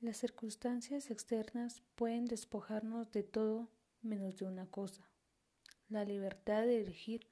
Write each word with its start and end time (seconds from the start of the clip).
Las 0.00 0.18
circunstancias 0.18 1.10
externas 1.10 1.82
pueden 1.94 2.26
despojarnos 2.26 3.10
de 3.12 3.22
todo 3.22 3.70
menos 4.02 4.36
de 4.36 4.44
una 4.44 4.66
cosa, 4.66 5.08
la 5.88 6.04
libertad 6.04 6.64
de 6.66 6.82
elegir 6.82 7.26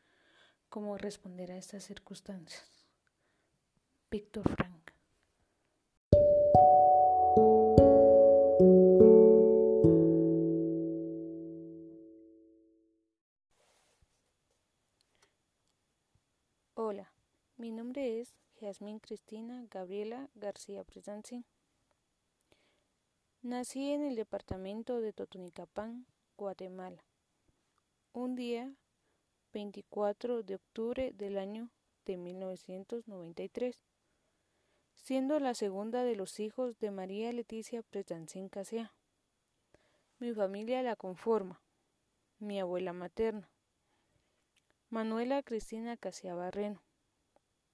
cómo 0.70 0.96
responder 0.96 1.52
a 1.52 1.58
estas 1.58 1.84
circunstancias. 1.84 2.86
Víctor 4.10 4.44
Frank 4.56 4.92
Hola, 16.72 17.12
mi 17.58 17.72
nombre 17.72 18.22
es 18.22 18.34
Jasmine 18.58 19.00
Cristina 19.00 19.66
Gabriela 19.70 20.30
García 20.34 20.82
Presancín. 20.84 21.44
Nací 23.44 23.92
en 23.92 24.02
el 24.02 24.16
departamento 24.16 25.02
de 25.02 25.12
Totonicapán, 25.12 26.06
Guatemala, 26.38 27.04
un 28.14 28.36
día 28.36 28.72
24 29.52 30.42
de 30.42 30.54
octubre 30.54 31.12
del 31.12 31.36
año 31.36 31.68
de 32.06 32.16
1993, 32.16 33.84
siendo 34.94 35.38
la 35.40 35.52
segunda 35.52 36.04
de 36.04 36.16
los 36.16 36.40
hijos 36.40 36.78
de 36.78 36.90
María 36.90 37.30
Leticia 37.32 37.82
Presancín 37.82 38.48
Casea. 38.48 38.94
Mi 40.18 40.32
familia 40.32 40.82
la 40.82 40.96
conforma 40.96 41.60
mi 42.38 42.58
abuela 42.58 42.94
materna, 42.94 43.50
Manuela 44.88 45.42
Cristina 45.42 45.98
Casea 45.98 46.34
Barreno, 46.34 46.82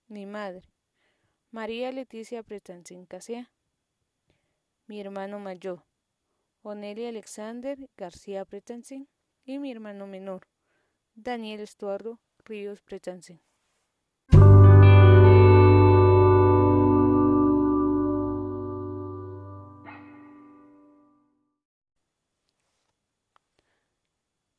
mi 0.08 0.26
madre, 0.26 0.68
María 1.52 1.92
Leticia 1.92 2.42
Presancín 2.42 3.06
Casea, 3.06 3.52
mi 4.90 4.98
hermano 4.98 5.38
mayor, 5.38 5.84
Onelia 6.62 7.10
Alexander 7.10 7.78
García 7.96 8.44
Pretancín, 8.44 9.08
y 9.44 9.60
mi 9.60 9.70
hermano 9.70 10.08
menor, 10.08 10.48
Daniel 11.14 11.60
Estuardo 11.60 12.18
Ríos 12.44 12.82
Pretancín. 12.82 13.40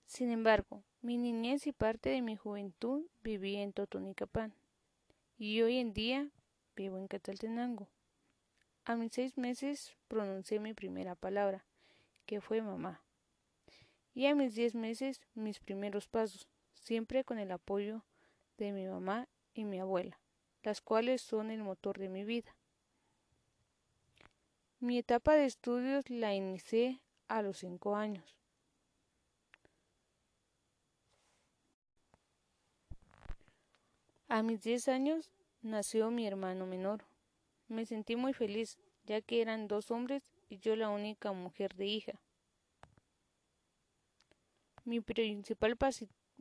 Sin 0.05 0.31
embargo, 0.31 0.85
mi 1.01 1.17
niñez 1.17 1.67
y 1.67 1.73
parte 1.73 2.09
de 2.09 2.21
mi 2.21 2.38
juventud 2.38 3.05
viví 3.21 3.57
en 3.57 3.73
Totonicapán 3.73 4.55
y 5.38 5.61
hoy 5.61 5.75
en 5.75 5.91
día 5.91 6.31
vivo 6.77 6.97
en 6.97 7.09
Cataltenango. 7.09 7.89
A 8.83 8.95
mis 8.95 9.13
seis 9.13 9.37
meses 9.37 9.95
pronuncié 10.07 10.59
mi 10.59 10.73
primera 10.73 11.15
palabra, 11.15 11.63
que 12.25 12.41
fue 12.41 12.61
mamá. 12.61 13.01
Y 14.13 14.25
a 14.25 14.35
mis 14.35 14.55
diez 14.55 14.73
meses 14.73 15.21
mis 15.35 15.59
primeros 15.59 16.07
pasos, 16.07 16.47
siempre 16.73 17.23
con 17.23 17.38
el 17.38 17.51
apoyo 17.51 18.03
de 18.57 18.71
mi 18.71 18.88
mamá 18.88 19.27
y 19.53 19.65
mi 19.65 19.79
abuela, 19.79 20.19
las 20.63 20.81
cuales 20.81 21.21
son 21.21 21.51
el 21.51 21.63
motor 21.63 21.99
de 21.99 22.09
mi 22.09 22.23
vida. 22.23 22.55
Mi 24.79 24.97
etapa 24.97 25.35
de 25.35 25.45
estudios 25.45 26.09
la 26.09 26.33
inicié 26.33 26.99
a 27.27 27.43
los 27.43 27.59
cinco 27.59 27.95
años. 27.95 28.35
A 34.27 34.41
mis 34.41 34.63
diez 34.63 34.88
años 34.88 35.29
nació 35.61 36.09
mi 36.09 36.25
hermano 36.25 36.66
menor, 36.66 37.03
me 37.71 37.85
sentí 37.85 38.15
muy 38.15 38.33
feliz, 38.33 38.77
ya 39.05 39.21
que 39.21 39.41
eran 39.41 39.67
dos 39.67 39.91
hombres 39.91 40.29
y 40.49 40.59
yo 40.59 40.75
la 40.75 40.89
única 40.89 41.31
mujer 41.31 41.75
de 41.75 41.85
hija. 41.85 42.21
Mi 44.83 44.99
principal 44.99 45.77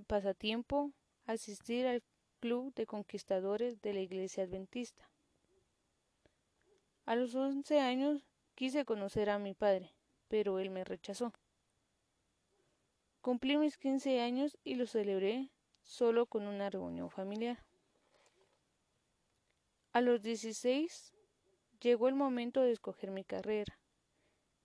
pasatiempo, 0.06 0.92
asistir 1.26 1.86
al 1.86 2.02
Club 2.40 2.74
de 2.74 2.86
Conquistadores 2.86 3.80
de 3.82 3.92
la 3.92 4.00
Iglesia 4.00 4.44
Adventista. 4.44 5.10
A 7.04 7.16
los 7.16 7.34
once 7.34 7.80
años 7.80 8.26
quise 8.54 8.84
conocer 8.84 9.30
a 9.30 9.38
mi 9.38 9.54
padre, 9.54 9.94
pero 10.28 10.58
él 10.58 10.70
me 10.70 10.84
rechazó. 10.84 11.32
Cumplí 13.20 13.58
mis 13.58 13.76
quince 13.76 14.20
años 14.20 14.56
y 14.64 14.76
lo 14.76 14.86
celebré 14.86 15.50
solo 15.82 16.26
con 16.26 16.46
una 16.46 16.70
reunión 16.70 17.10
familiar. 17.10 17.62
A 19.92 20.00
los 20.00 20.22
dieciséis 20.22 21.12
Llegó 21.80 22.08
el 22.08 22.14
momento 22.14 22.60
de 22.60 22.72
escoger 22.72 23.10
mi 23.10 23.24
carrera. 23.24 23.78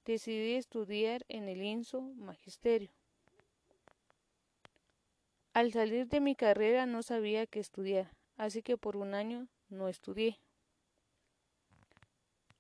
Decidí 0.06 0.56
estudiar 0.56 1.26
en 1.30 1.48
el 1.48 1.62
INSO 1.62 2.02
Magisterio. 2.02 2.92
Al 5.54 5.72
salir 5.72 6.08
de 6.08 6.20
mi 6.20 6.36
carrera 6.36 6.86
no 6.86 7.02
sabía 7.02 7.48
qué 7.48 7.62
estudiar, 7.62 8.12
así 8.36 8.62
que 8.62 8.76
por 8.76 8.98
un 8.98 9.14
año 9.14 9.48
no 9.70 9.88
estudié. 9.88 10.38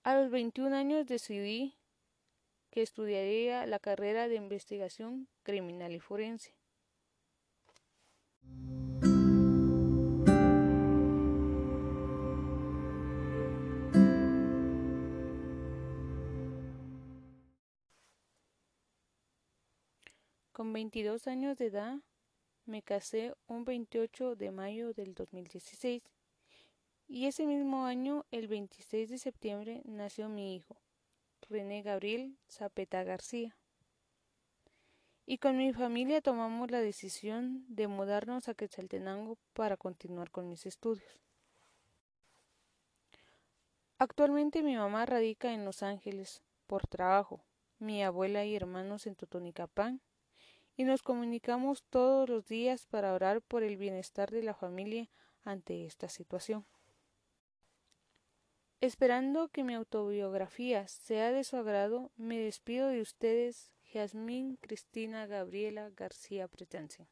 A 0.03 0.15
los 0.15 0.31
21 0.31 0.73
años 0.73 1.05
decidí 1.05 1.75
que 2.71 2.81
estudiaría 2.81 3.65
la 3.65 3.79
carrera 3.79 4.29
de 4.29 4.35
investigación 4.35 5.27
criminal 5.43 5.93
y 5.93 5.99
forense. 5.99 6.53
Con 20.55 20.71
22 20.71 21.27
años 21.27 21.57
de 21.57 21.65
edad 21.65 21.97
me 22.65 22.81
casé 22.81 23.35
un 23.45 23.65
28 23.65 24.37
de 24.37 24.51
mayo 24.51 24.93
del 24.93 25.13
2016 25.13 26.01
y 27.09 27.25
ese 27.25 27.45
mismo 27.45 27.83
año, 27.85 28.25
el 28.31 28.47
26 28.47 29.09
de 29.09 29.17
septiembre, 29.17 29.81
nació 29.83 30.29
mi 30.29 30.55
hijo, 30.55 30.77
René 31.49 31.81
Gabriel 31.81 32.37
Zapeta 32.49 33.03
García. 33.03 33.57
Y 35.25 35.39
con 35.39 35.57
mi 35.57 35.73
familia 35.73 36.21
tomamos 36.21 36.71
la 36.71 36.79
decisión 36.79 37.65
de 37.67 37.89
mudarnos 37.89 38.47
a 38.47 38.53
Quetzaltenango 38.53 39.37
para 39.51 39.75
continuar 39.75 40.31
con 40.31 40.47
mis 40.47 40.65
estudios. 40.65 41.19
Actualmente 43.97 44.63
mi 44.63 44.77
mamá 44.77 45.05
radica 45.05 45.51
en 45.51 45.65
Los 45.65 45.83
Ángeles 45.83 46.43
por 46.65 46.87
trabajo, 46.87 47.43
mi 47.77 48.05
abuela 48.05 48.45
y 48.45 48.55
hermanos 48.55 49.05
en 49.05 49.15
Totonicapán 49.15 49.99
y 50.77 50.83
nos 50.83 51.01
comunicamos 51.01 51.83
todos 51.89 52.29
los 52.29 52.47
días 52.47 52.85
para 52.85 53.13
orar 53.13 53.41
por 53.41 53.63
el 53.63 53.77
bienestar 53.77 54.31
de 54.31 54.43
la 54.43 54.53
familia 54.53 55.09
ante 55.43 55.85
esta 55.85 56.09
situación. 56.09 56.65
Esperando 58.81 59.47
que 59.47 59.63
mi 59.63 59.73
autobiografía 59.73 60.87
sea 60.87 61.31
de 61.31 61.43
su 61.43 61.55
agrado, 61.57 62.11
me 62.17 62.37
despido 62.37 62.87
de 62.89 63.01
ustedes, 63.01 63.71
Jasmine 63.91 64.57
Cristina 64.59 65.25
Gabriela 65.25 65.89
García 65.95 66.47
Pretense. 66.47 67.07